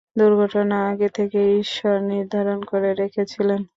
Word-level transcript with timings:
দুর্ঘটনাটা 0.15 0.87
আগে 0.91 1.09
থেকেই 1.17 1.51
ঈশ্বর 1.63 1.95
নির্ধারণ 2.09 2.59
করে 2.63 2.89
রেখেছিলেন। 3.01 3.61